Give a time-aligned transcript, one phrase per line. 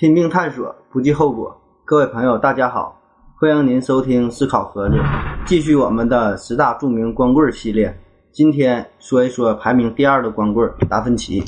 [0.00, 1.54] 拼命探索，不计后果。
[1.84, 2.98] 各位朋友，大家好，
[3.38, 4.96] 欢迎您收听思考盒子，
[5.44, 7.94] 继续我们的十大著名光棍系列。
[8.32, 11.44] 今天说一说排名第二的光棍达芬奇，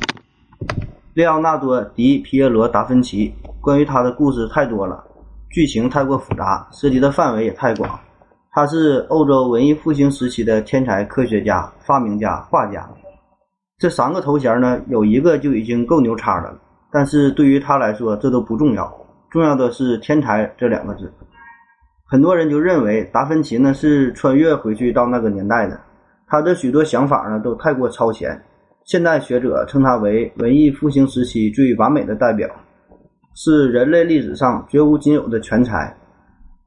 [1.14, 3.35] 列奥纳多·迪皮耶罗·达芬奇。
[3.58, 5.03] 关于他的故事太多了，
[5.50, 7.98] 剧情太过复杂，涉及的范围也太广。
[8.50, 12.87] 他是欧洲文艺复兴时期的天才科学家、发明家、画家。
[13.78, 16.59] 这三个头衔呢，有一个就已经够牛叉的了。
[16.93, 18.92] 但是对于他来说，这都不重要，
[19.30, 21.10] 重要的是“天才”这两个字。
[22.05, 25.80] 很多人就认为达芬奇呢是穿越回去到那个年代的，
[26.27, 28.38] 他的许多想法呢都太过超前。
[28.84, 32.47] 现代学者称他为文艺复兴时期最完美的代表，
[33.34, 35.97] 是人类历史上绝无仅有的全才。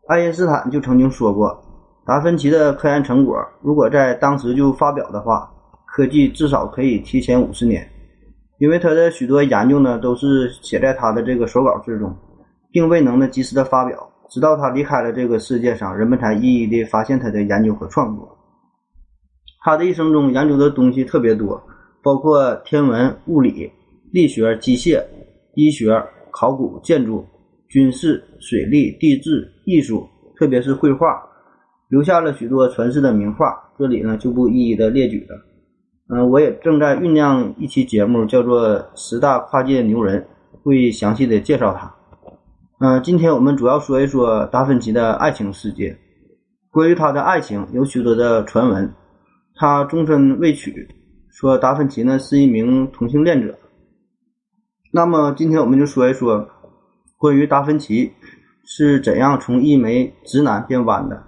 [0.07, 1.63] 爱因斯坦就曾经说过，
[2.05, 5.47] 达芬奇的科研成果如果在当时就发表的话，
[5.85, 7.87] 科技至少可以提前五十年。
[8.57, 12.15] 因为他的许多研究呢，都是写在他的这个手稿之中，
[12.71, 13.97] 并未能呢及时的发表，
[14.29, 18.37] 直到他离开了这个世界上，人们才一一的发现他的研究和创作。
[19.63, 21.61] 他的一生中研究的东西特别多，
[22.01, 23.69] 包括天文、物理、
[24.13, 25.03] 力学、机械、
[25.55, 27.25] 医学、考古、建筑、
[27.67, 31.07] 军事、水利、地质、艺术，特别是绘画，
[31.89, 35.35] 留下了许多传世的名画，这里呢就不一一的列举了。
[36.07, 40.21] 嗯，我也正在酝酿一期节目，叫做《十大跨界牛人》，
[40.61, 41.91] 会详细的介绍他。
[42.79, 45.97] 嗯，今天我们主要说一说达芬奇的爱情世界。
[46.69, 48.93] 关于他的爱情，有许多的传闻。
[49.55, 50.87] 他终身未娶，
[51.31, 53.57] 说达芬奇呢是一名同性恋者。
[54.91, 56.47] 那么今天我们就说一说，
[57.17, 58.13] 关于达芬奇
[58.63, 61.23] 是怎样从一枚直男变弯的。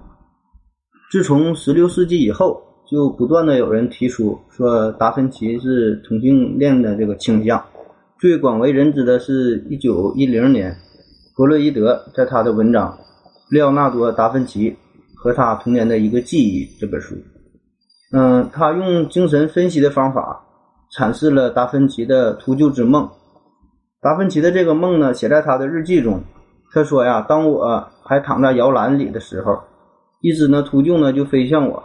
[1.09, 2.66] 自从十六世纪以后。
[2.89, 7.61] 就不断的有人提出说达芬奇是同性恋的这个倾向，
[8.17, 10.73] 最广为人知的是一九一零年，
[11.35, 12.89] 弗洛伊德在他的文章
[13.49, 14.73] 《列奥纳多·达芬奇
[15.15, 17.15] 和他童年的一个记忆》这本书，
[18.13, 20.41] 嗯，他用精神分析的方法
[20.97, 23.09] 阐释了达芬奇的秃鹫之梦。
[23.99, 26.21] 达芬奇的这个梦呢，写在他的日记中，
[26.71, 29.59] 他说呀，当我还躺在摇篮里的时候，
[30.21, 31.83] 一只呢秃鹫呢就飞向我。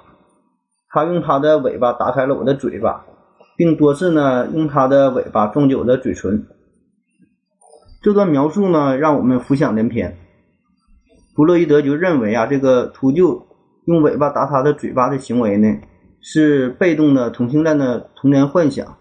[0.92, 3.02] 他用他的尾巴打开了我的嘴巴，
[3.56, 6.46] 并多次呢用他的尾巴撞击我的嘴唇。
[8.02, 10.14] 这段描述呢让我们浮想联翩。
[11.34, 13.42] 弗洛伊德就认为啊，这个秃鹫
[13.86, 15.66] 用尾巴打他的嘴巴的行为呢，
[16.20, 18.98] 是被动的同性恋的童年幻想，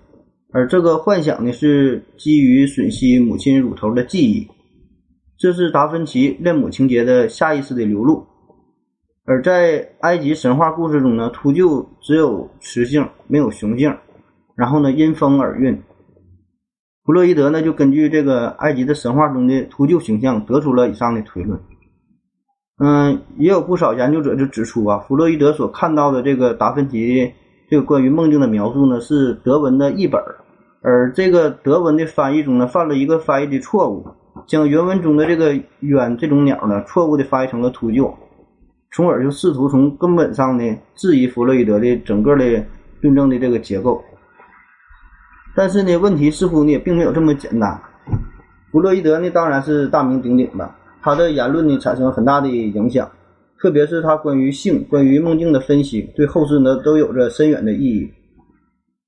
[0.54, 4.48] 而这个幻想呢是基于吮吸母亲乳头的记忆，
[5.38, 8.26] 这是达芬奇恋母情节的下意识的流露。
[9.24, 13.96] 而在埃及神话故事中呢，秃鹫只有雌性，没有雄性，
[14.56, 15.80] 然后呢因风而孕。
[17.06, 21.60] 弗洛伊德呢就根据这个埃及的神话中的秃鹫形象，得出了以上的推论。
[22.84, 27.32] 嗯，也有不少研究者就指出啊，弗洛伊德所看到的这个达芬奇
[27.70, 30.20] 这个关于梦境的描述呢，是德文的译本，
[30.82, 34.04] 而这个德文的翻译中呢犯了一个翻译的错误，
[34.48, 38.12] 将原文中的这个鸢这种鸟呢错误的翻译成了秃鹫。
[38.94, 42.44] 从而就试图从根本上呢质疑弗洛伊德的整个的
[43.00, 44.04] 论证的这个结构，
[45.56, 47.82] 但是呢问题似乎呢并没有这么简单。
[48.70, 50.70] 弗洛伊德呢当然是大名鼎鼎的，
[51.02, 53.10] 他的言论呢产生了很大的影响，
[53.60, 58.12] 特别是他关于性、关于梦境的分析，对后世呢都有着深远的意义。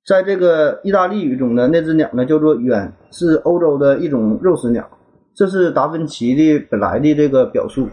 [0.05, 4.89] 在这个意大利语中呢那只鸟呢叫做鸢，是欧洲的一种肉食鸟，
[5.35, 7.89] 这是达芬奇的本来的这个表述。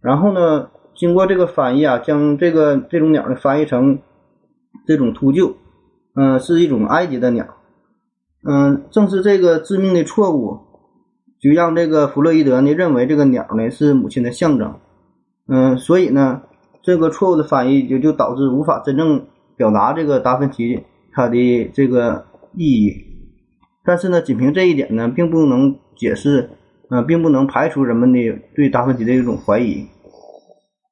[0.00, 0.68] 然后呢？
[0.96, 3.98] 经过这个翻译啊，将这个这种鸟呢翻译成
[4.86, 5.54] 这种秃鹫，
[6.14, 7.46] 嗯，是一种埃及的鸟，
[8.48, 10.58] 嗯，正是这个致命的错误，
[11.38, 14.74] 就让这个弗洛伊德呢认为这个鸟呢是母亲的象征，
[15.48, 16.40] 嗯，所以呢，
[16.82, 22.24] 这个错误的翻译就就导致无法真正表达这个达芬奇他的这个
[22.54, 22.94] 意义，
[23.84, 26.48] 但是呢，仅凭这一点呢，并不能解释，
[26.88, 28.18] 嗯，并不能排除人们的
[28.54, 29.86] 对达芬奇的一种怀疑。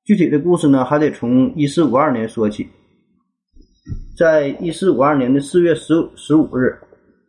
[0.05, 2.69] 具体的故事呢，还得从一四五二年说起。
[4.19, 6.79] 在一四五二年的四月十十五日，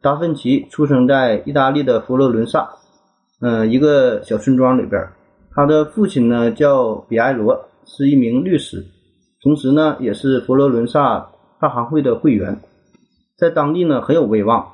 [0.01, 2.69] 达芬奇出生在意大利的佛罗伦萨，
[3.39, 5.01] 嗯，一个小村庄里边。
[5.54, 8.86] 他的父亲呢叫比埃罗，是一名律师，
[9.42, 11.25] 同时呢也是佛罗伦萨
[11.62, 12.60] 大行会的会员，
[13.38, 14.68] 在当地呢很有威望。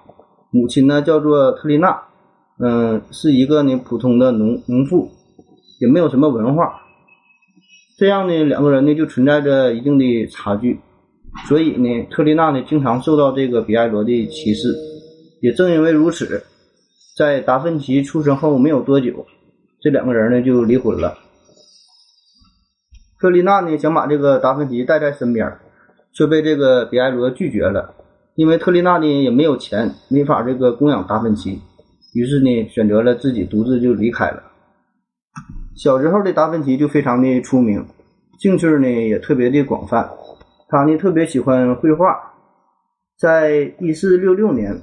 [0.49, 2.01] 母亲呢叫做特丽娜，
[2.57, 5.07] 嗯，是一个呢普通的农农妇，
[5.79, 6.80] 也没有什么文化。
[8.01, 10.79] 这样呢，两个人呢就存在着一定的差距，
[11.47, 14.75] 所以呢，特丽娜呢经常受到这个比埃罗的歧视。
[15.39, 16.41] 也正因为如此，
[17.15, 19.27] 在达芬奇出生后没有多久，
[19.79, 21.15] 这两个人呢就离婚了。
[23.19, 25.59] 特丽娜呢想把这个达芬奇带在身边，
[26.11, 27.93] 却被这个比埃罗拒绝了，
[28.33, 31.61] 因为特丽娜呢也没有钱，没法这个供养达芬奇，
[32.15, 34.41] 于是呢选择了自己独自就离开了。
[35.75, 37.85] 小时候的达芬奇就非常的出名，
[38.39, 40.09] 兴趣呢也特别的广泛，
[40.67, 42.33] 他呢特别喜欢绘画，
[43.17, 44.81] 在一四六六年。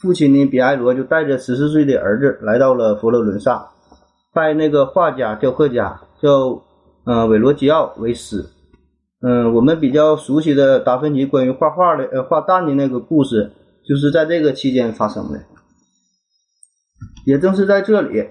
[0.00, 3.70] 父亲呢，比埃罗就带着十四岁的儿子来到了佛罗伦萨，
[4.34, 6.62] 拜那个画家、雕刻家叫
[7.04, 8.44] 呃韦罗基奥为师。
[9.22, 13.52] 嗯，我们比较熟悉的达芬奇关于画画的呃画蛋的那个故事，
[13.88, 15.40] 就是在这个期间发生的。
[17.24, 18.26] 也正是在这里，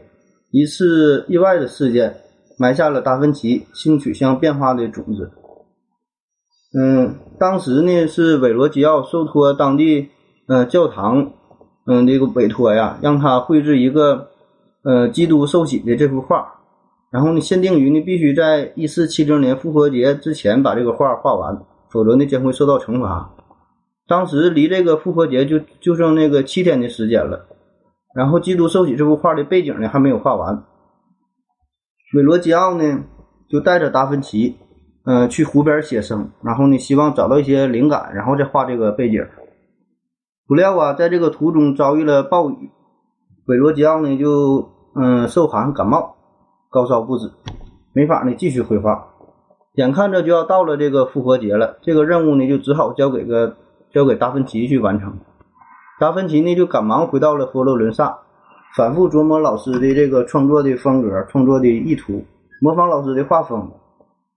[0.53, 2.15] 一次意外的事件
[2.59, 5.31] 埋下了达芬奇性取向变化的种子。
[6.77, 10.09] 嗯，当时呢是韦罗基奥受托当地
[10.47, 11.33] 呃教堂。
[11.85, 14.29] 嗯，这个委托呀，让他绘制一个，
[14.83, 16.47] 呃，基督受洗的这幅画，
[17.11, 23.35] 然后呢，限定于呢必须在一四七零年复活节之前把这个画画完，否则呢将会受到惩罚。
[24.07, 27.47] 当时离这个复活节就就剩那个七天的时间了，
[28.13, 30.63] 然后基督受洗这幅画的背景呢还没有画完。
[32.15, 33.04] 韦罗基奥呢
[33.50, 34.56] 就带着达芬奇，
[35.06, 39.25] 嗯，去湖边写生，然后呢希望找到一些灵感，然后再画这个背景。
[40.45, 42.69] 不料啊，在这个途中遭遇了暴雨，
[43.45, 46.15] 韦罗基奥呢就嗯受寒感冒，
[46.69, 47.31] 高烧不止，
[47.94, 49.07] 没法呢继续绘画。
[49.74, 53.56] 眼看着就要到了这个复活节了，这个任务呢就只好交给个
[53.92, 55.18] 交给达芬奇去完成。
[56.03, 58.19] 达芬奇呢就赶忙回到了佛罗伦萨，
[58.75, 62.21] 反复琢磨老师的这个创作的风格、创作的意图，
[62.59, 63.71] 模仿老师的画风。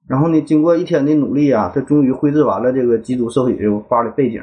[0.09, 4.41] 然后呢，经过一天的努力啊，他终于绘制完了这个基督受洗这幅画的背景。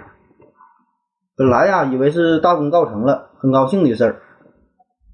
[1.37, 4.17] 本来呀，以为是大功告成了，很高兴的事儿。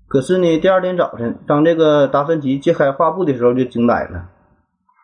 [0.08, 4.26] 可是呢，第二天早晨，当这个达芬奇揭开画布的时候，就惊呆了。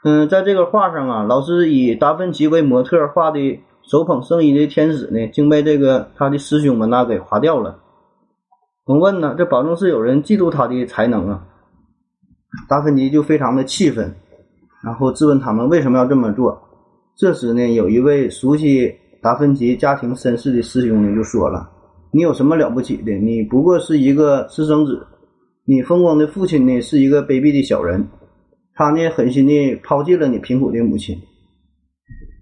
[0.04, 7.80] 嗯，在这个画上啊，老师以达芬奇为模特画的手捧圣衣的天使呢，竟被这个他的师兄们那给划掉了。
[8.86, 11.46] 我问呢，这保证是有人嫉妒他的才能啊？
[12.68, 14.16] 达芬奇就非常的气愤，
[14.84, 16.62] 然后质问他们为什么要这么做。
[17.16, 18.96] 这时呢，有一位熟悉。
[19.22, 21.68] 达芬奇家庭身世的师兄呢就说了
[22.14, 23.12] ：“你有什么了不起的？
[23.14, 25.04] 你不过是一个私生子。
[25.64, 28.08] 你风光的父亲呢是一个卑鄙的小人，
[28.76, 31.20] 他呢狠心的抛弃了你贫苦的母亲。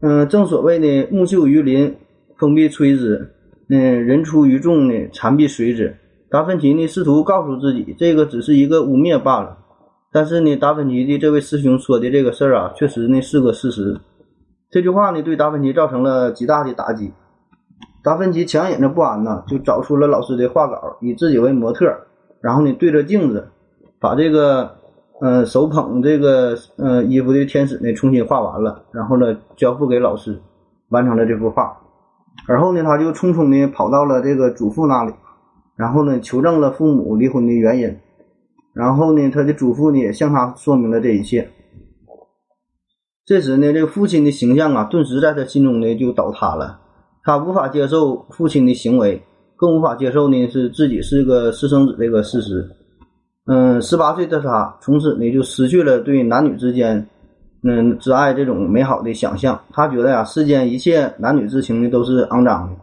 [0.06, 1.96] 嗯，正所谓呢，木秀于林，
[2.36, 3.26] 风必摧之；
[3.70, 5.96] 嗯，人出于众呢，蝉必随之。
[6.30, 9.58] 达芬奇呢试图告诉自己，这个只是一个污蔑罢了。
[10.12, 13.98] 但是呢，达芬奇的这位师兄说的这个事儿啊，确实呢是个事实。”
[14.70, 17.14] 这句话呢，对达芬奇造成了极大的打击。
[18.04, 21.86] 达芬奇强忍着不安呢，就找出了老师的画稿，以自己为模特，
[22.42, 23.48] 然后呢，对着镜子，
[24.02, 24.70] 把这个，
[25.24, 30.38] 呃，手捧这个，呃，衣服的天使呢，重新画完了，然后呢，交付给老师，
[30.90, 31.78] 完成了这幅画。
[32.46, 35.14] 而后呢，他就匆匆的跑到了这个祖父那里，
[35.78, 37.98] 然后呢，求证了父母离婚的原因，
[38.74, 41.50] 然后呢，他的祖父呢，也向他说明了这一切。
[43.26, 46.82] 这时呢，这个父亲的形象啊，顿时在他心中呢就倒塌了。
[47.24, 49.24] 他无法接受父亲的行为，
[49.56, 52.70] 更无法接受呢是自己是个私生子这个事实。
[53.46, 57.06] 嗯，十八岁的他从此呢就失去了对男女之间
[57.64, 59.60] 嗯之爱这种美好的想象。
[59.72, 62.76] 他觉得呀，世间一切男女之情呢都是肮脏的。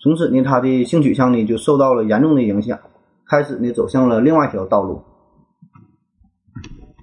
[0.00, 2.78] 从此呢，他的性取向呢就受到了严重的影响，
[3.28, 5.02] 开始呢走向了另外一条道路。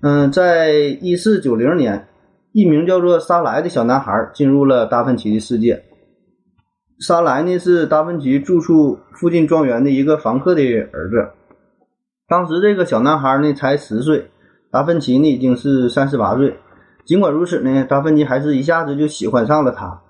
[0.02, 2.08] 嗯，在一四九零年。
[2.58, 5.84] 一名叫做沙莱的小男孩进入了达芬奇的世界。
[7.02, 10.64] 沙莱呢是达芬奇住处附近庄园的一个房客的
[10.94, 11.28] 儿子。
[12.28, 14.32] 当时这个小男孩呢才十岁，
[14.72, 16.60] 达芬奇呢已经是三十八岁。
[17.06, 20.02] 尽管如此呢，达芬奇还是一下子就喜欢上了他。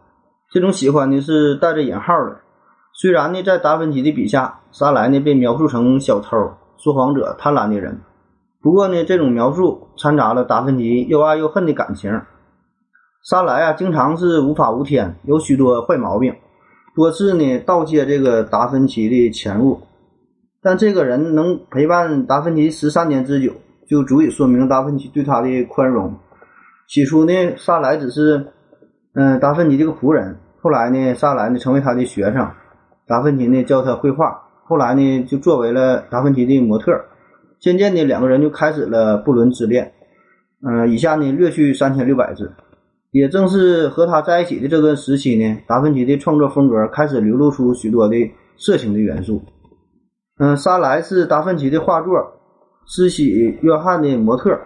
[0.50, 2.38] 这种喜欢呢是带着引号的。
[2.94, 6.38] 虽然呢在达芬奇的笔下，沙莱呢被描述成小偷、
[6.78, 8.00] 说谎者、贪婪的人，
[8.62, 12.22] 不过呢这种描述掺杂了达芬奇又爱又恨的感情。
[13.30, 16.34] 沙莱啊，经常是无法无天，有许多坏毛病，
[16.96, 19.82] 多次呢盗窃这个达芬奇的钱物。
[20.66, 23.54] 但这个人能陪伴达芬奇十三年之久，
[23.88, 26.12] 就足以说明达芬奇对他的宽容。
[26.88, 28.48] 起初呢，沙莱只是
[29.14, 32.50] 嗯达芬奇这个仆人，后来呢，沙莱呢成为他的学生，
[33.06, 37.00] 达芬奇呢教他绘画，后来呢就作为了达芬奇的模特。
[37.60, 39.94] 渐渐的，两个人就开始了不伦之恋。
[40.68, 42.52] 嗯，以下呢略去三千六百字。
[43.12, 48.16] 也正是和他在一起的这段时期呢，达芬奇的创作风格开始流露出许多的
[48.58, 49.40] 色情的元素。
[50.38, 52.14] 嗯，莎莱是达芬奇的画作
[52.86, 53.30] 《施洗
[53.62, 54.60] 约翰》的模特，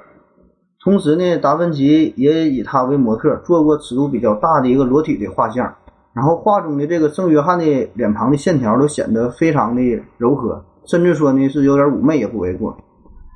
[0.83, 5.71] 同时呢，达芬奇也以他为模特做过尺度比较大的一个裸体的画像。
[6.11, 9.81] 然后画中的这个圣约翰的脸庞的线条都显得非常的
[10.17, 12.75] 柔和，甚至说呢是有点妩媚也不为过，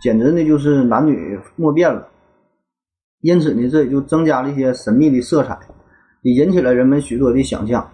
[0.01, 2.07] 简直呢就是男女莫辨了。
[3.21, 5.55] 因此呢，这也就增加了一些神秘的色彩，
[6.23, 7.87] 也引起了人们许多的想象。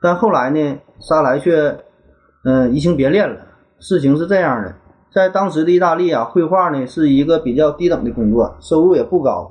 [0.00, 1.76] 但后来呢，莎莱却
[2.44, 3.48] 嗯移情别恋了。
[3.82, 4.72] 事情是这样的，
[5.12, 9.50] 在当时的意大利啊，绘画呢是一个比较低等的工作，收入也不高。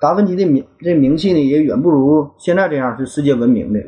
[0.00, 3.80] 达芬奇的名这名气呢也远不如现在这样是世界闻名的。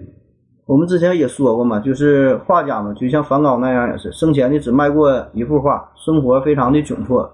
[0.67, 7.29] 我们之前也说过嘛，就是画家嘛，就像梵高那样也是，生前呢只卖过一幅画，生活非常的窘迫。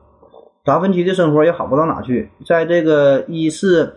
[0.65, 3.95] 达芬奇的生活也好不到哪去，在这个一四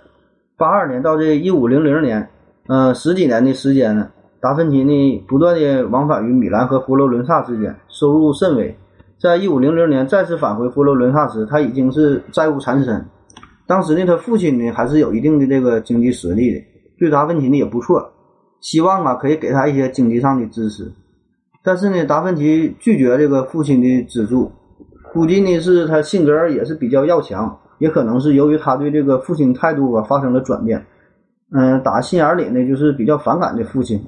[0.58, 2.30] 八二年到这一五零零年，
[2.68, 4.10] 嗯，十几年的时间呢。
[4.42, 8.74] 达芬奇呢，不断的往返于米兰和佛罗伦萨之间，收入甚微。
[9.20, 13.06] 在一五零零年再次返回佛罗伦萨时，他已经是债务缠身。
[13.68, 16.62] 当时呢，他父亲呢还是有一定的这个经济实力的，
[16.98, 18.10] 对达芬奇呢也不错，
[18.62, 20.90] 希望啊可以给他一些经济上的支持。
[21.62, 24.50] 但是呢，达芬奇拒绝这个父亲的资助，
[25.14, 30.84] 估计呢是他性格也是比较要强，也可能是由于他对这个父亲态度啊发生了转变。
[31.52, 34.02] 嗯，打心眼里呢就是比较反感这父亲。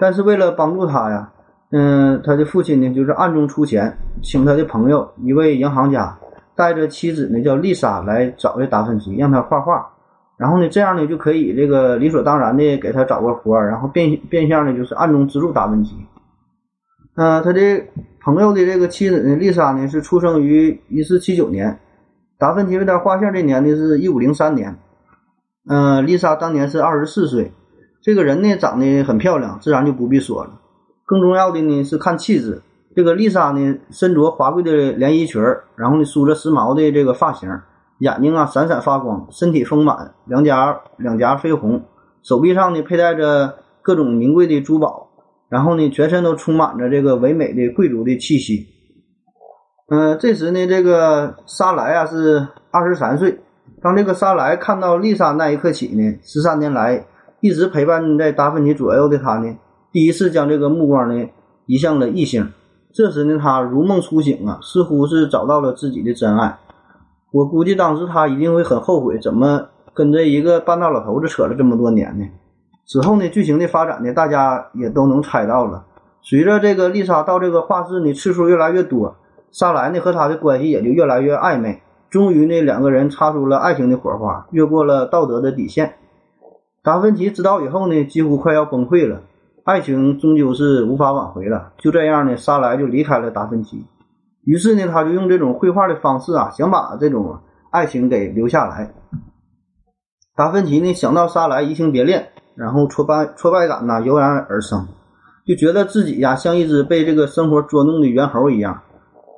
[0.00, 1.32] 但是为了帮助他呀，
[1.72, 6.18] 嗯，他的父亲呢，就是暗中出钱，请他的朋友一位银行家
[6.54, 9.88] 带着妻子呢，叫丽莎来找这达芬奇，让他画画。
[10.36, 15.96] 然后呢，这样呢就可以这个理所当然的给他找个活儿，然后变变相的就是暗中资助达芬奇。
[17.14, 17.60] 嗯，他的
[18.20, 21.78] 朋友的这个妻子呢，丽莎呢是出生于一四七九年，
[22.38, 24.76] 达芬奇为他画像这年呢是一五零三年。
[25.68, 27.52] 嗯，丽莎当年是二十四岁。
[28.02, 30.58] 这个人呢，长得很漂亮，自然就不必说了。
[31.12, 32.62] 更重要的呢是看气质。
[32.96, 35.42] 这个丽莎呢，身着华贵的连衣裙，
[35.76, 37.50] 然后呢梳着时髦的这个发型，
[37.98, 41.82] 眼睛啊闪闪发光，身体丰满，两颊两颊绯红，
[42.22, 45.10] 手臂上呢佩戴着各种名贵的珠宝，
[45.50, 48.68] 然后呢全身都充满着这个唯美的贵族的气息。
[49.90, 53.38] 嗯，这时呢，这个莎莱啊是二十三岁。
[53.82, 57.04] 当这个莎莱看到丽莎那一刻起呢，十三年来。
[57.44, 59.52] 一直陪伴在达芬奇左右的他呢，
[59.92, 61.28] 第一次将这个目光呢
[61.66, 62.50] 移向了异性。
[62.92, 66.58] 这时呢，他如梦初醒啊，似乎是找到了自己的真爱。
[67.30, 72.26] 我估计当时他一定会很后悔，怎么跟这一个半大老头子扯了这么多年呢？
[72.84, 75.84] 之后呢，剧情的发展呢，大家也都能猜到了。
[76.20, 79.16] 随着这个丽莎到这个画室呢次数越来越多，
[79.50, 81.80] 莎莱呢和他的关系也就越来越暧昧。
[82.10, 85.94] 终于呢，两个人擦出了爱情的火花，越过了道德的底线。
[86.82, 89.22] 达芬奇知道以后呢，几乎快要崩溃了。
[89.64, 91.72] 爱情终究是无法挽回了。
[91.78, 93.84] 就这样呢，莎莱就离开了达芬奇。
[94.44, 97.38] 于是呢，他就用这种绘画的方式啊，想把这种
[97.70, 98.92] 爱情给留下来。
[100.34, 104.88] 达芬奇呢，想到莎莱移情别恋，然后挫败挫败感呢油然而生，
[105.46, 108.82] 就觉得自己呀像一只被这个生活捉弄的猿猴一样。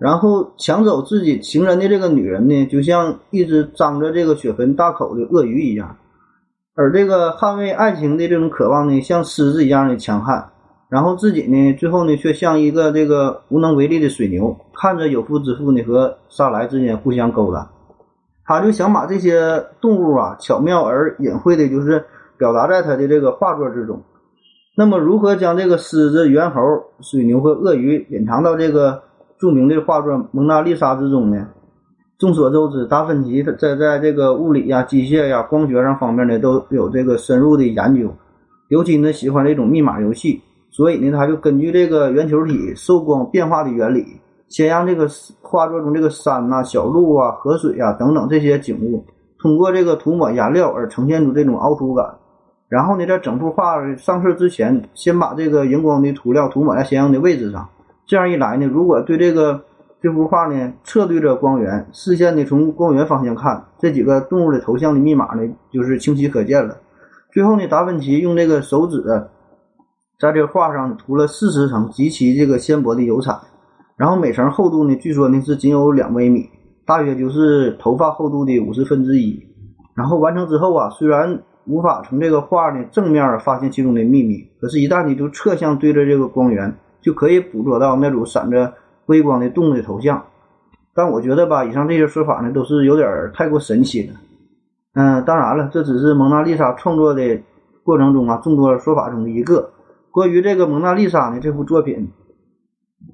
[0.01, 5.97] 然后抢走自己情人的这个女人呢，就像一只张着这个血盆大口的鳄鱼一样。
[6.77, 10.51] 而这个捍卫爱情的这种渴望呢，像狮子一样的强悍，
[10.89, 17.71] 然后自己呢，最后呢，却像一个这个无能为力的水牛，看着有夫之妇呢和莎莱之间互相勾搭，
[18.45, 22.05] 他就想把这些动物啊，巧妙而隐晦的，就是
[22.37, 24.03] 表达在他的这个画作之中。
[24.77, 26.61] 那么，如何将这个狮子、猿猴、
[27.01, 29.01] 水牛和鳄鱼隐藏到这个
[29.39, 31.47] 著名的画作《蒙娜丽莎》之中呢？
[32.25, 38.11] 众所周知，达芬奇在在这个物理呀、机械呀、光学上方面呢都有这个深入的研究，
[38.69, 40.41] 尤其呢喜欢这种密码游戏，
[40.71, 44.07] 所以呢他就根据这个圆球体受光变化的原理，
[44.49, 45.07] 先让这个
[45.43, 49.05] 画作中这个山呐、小路啊、河水啊等等这些景物，
[49.39, 52.07] 通过这个涂抹颜料而呈现出这种凹凸感，
[52.71, 57.69] 然后呢在整幅画上色之前，先把这个荧光的涂料涂抹在相应的位置上，
[58.07, 59.63] 这样一来呢，如果对这个
[60.05, 66.77] 这幅画呢，侧对着光源，视线呢从光源方向看，这几个动物的头像的密码呢，就是清晰可见了。
[67.33, 69.03] 最后呢，达芬奇用这个手指
[70.21, 73.35] 在这画上涂了四十层极其这个纤薄的油彩，
[73.97, 76.51] 然后每层厚度呢，据说呢是仅有两微米，
[76.85, 79.43] 大约就是头发厚度的五十分之一。
[79.95, 88.71] 然后完成之后啊，虽然无法从这个画的正面发现其中的秘密，可是，一旦你就侧向对着这个光源，就可以捕捉到那种闪着。
[89.07, 90.25] 微光的动物的头像，
[90.95, 94.15] 但我觉得吧，以上这些说法呢，都是有点太过神奇了。
[94.95, 97.41] 嗯，当然了，这只是蒙娜丽莎创作的
[97.83, 99.71] 过程中啊众多说法中的一个。
[100.11, 102.11] 关于这个蒙娜丽莎呢，这幅作品，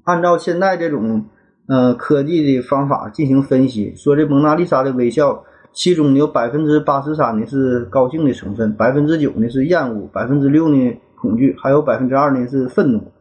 [0.03, 1.25] 按照现在这种
[1.67, 5.43] 呃科技的方法进行分析，说这蒙娜丽莎的微笑，
[5.73, 13.11] 其中有百分之八十三呢是高兴的成分，百分之九呢是厌恶，百分之六呢恐惧，还有百分之二呢是愤怒。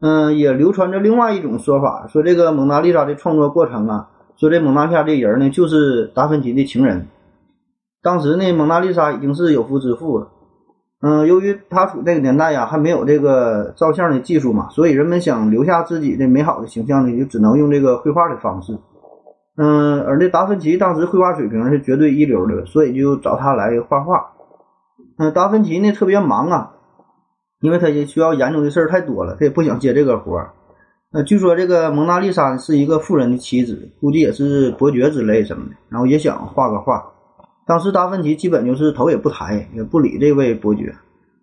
[0.00, 7.06] 嗯，也流传着另外一种说法，说这个蒙娜丽莎的创作过程啊，说这蒙娜丽莎这人呢就是达芬奇的情人。
[8.02, 10.28] 当时呢，蒙娜丽莎已经是有夫之妇了。
[11.00, 18.78] 嗯，由于他处那个年代呀，还没有这个照相的技术嘛，所以人们想留下自己的美好的形象呢，就只能用这个绘画的方式。
[19.56, 24.32] 嗯，而这达芬奇当时绘画水平是绝对一流的，所以就找他来画画。
[25.16, 26.73] 嗯，达芬奇呢特别忙啊。
[27.64, 30.50] 因为他也需要研究的事儿太多了，他也不想接这个活儿。
[31.12, 37.02] 呃，据说这个蒙娜丽莎是一个富人的妻子，估计也是伯爵之类什么的，然后也想画个画。
[37.66, 40.94] 当时达芬奇基本就是头也不抬，也不理这位伯爵。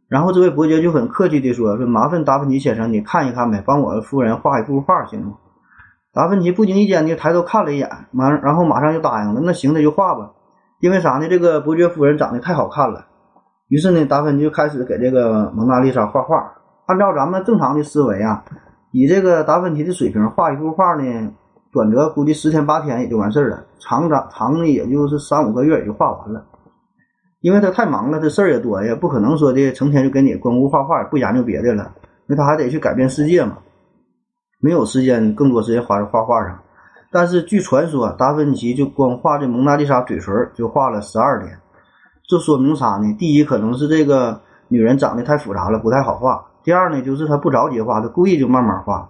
[0.07, 5.33] 然后这位伯爵就很客气地说：“说麻烦达芬奇先生，你看一看呗，帮我夫人画一幅画行吗？”
[6.13, 10.33] 达芬奇不经意间就抬头看了一眼，马然后马上就答应了：“那行，那就画吧。”
[10.81, 11.27] 因为啥呢？
[11.27, 13.07] 这个伯爵夫人长得太好看了。
[13.71, 16.51] 于是呢，达芬奇就开始给这个蒙娜丽莎画画。
[16.87, 18.43] 按照咱们正常的思维啊，
[18.91, 21.31] 以这个达芬奇的水平，画一幅画呢，
[21.71, 26.43] 短则估计十天八天也就完事儿了，长长长呢也就是三五个月也就画完了。
[27.39, 31.93] 因为他太忙了，这事儿也多呀，不可能说的成天就给你光顾画画，不研究别的了。
[32.27, 33.57] 那他还得去改变世界嘛，
[34.59, 36.59] 没有时间更多时间花在画画上。
[37.09, 41.57] 但是据传说，达芬奇就光画这蒙娜丽莎嘴唇就画了十二天。
[42.31, 43.13] 这说明啥呢？
[43.19, 49.09] 第一，可能是这个女人长得太复杂了，不太好画；第二呢，就是她不着急画，她故意就慢慢画。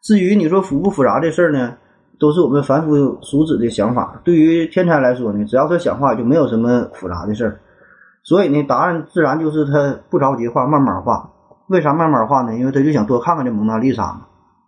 [0.00, 1.74] 至于你说复不复杂这事儿呢，
[2.18, 4.18] 都是我们凡夫俗子的想法。
[4.24, 7.60] 对于天才来说呢，只要他想画，就没有什么复杂的事儿。
[8.22, 11.28] 所以呢，答案自然就是他不着急画，慢慢画。
[11.66, 12.56] 为啥慢慢画呢？
[12.56, 14.22] 因为他就想多看看这蒙娜丽莎嘛。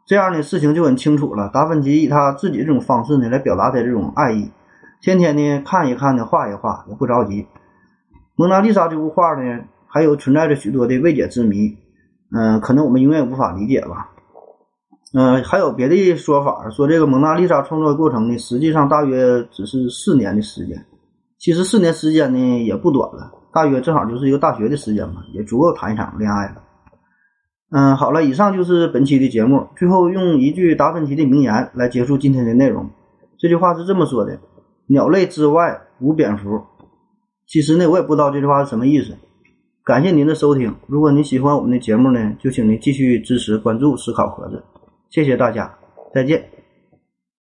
[0.04, 1.48] 这样呢，事情就很清楚了。
[1.54, 4.50] 达芬奇以他自己这种方式呢，来表达他这种爱意，
[5.00, 7.46] 天天呢看一看呢，画一画，也不着急。
[8.38, 11.76] 蒙娜丽莎这幅画呢，还有存在着许多的未解之谜，
[12.30, 14.10] 嗯，可能我们永远无法理解吧。
[15.12, 20.86] 嗯，还有别的说法，说这个蒙娜丽莎创作过程呢，实际上大约只是四年的时间。
[21.36, 26.62] 其实四年时间呢也不短了，大约正好就是一个大学的时间嘛，也足够谈一场恋爱了。
[27.72, 29.66] 嗯，好了，以上就是本期的节目。
[29.74, 32.88] 最后用一句达芬奇的名言来结束今天的内容。
[33.36, 34.38] 这句话是这么说的
[34.86, 36.62] ：“鸟类之外无蝙蝠。”
[37.48, 39.16] 其实呢，我也不知道这句话是什么意思。
[39.82, 44.62] 感谢您的收听，如果您喜欢我们的节目呢，就请您继续支持关注思考盒子，
[45.08, 45.74] 谢谢大家，
[46.12, 46.57] 再见。